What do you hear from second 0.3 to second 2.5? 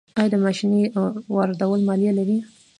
د ماشینرۍ واردول مالیه لري؟